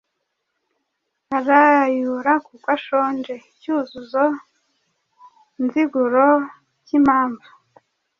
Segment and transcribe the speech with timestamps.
[1.37, 3.33] Arayura kuko ashonje.
[3.49, 4.25] icyuzuzo
[5.63, 6.25] nziguro
[6.85, 7.47] k’impamvu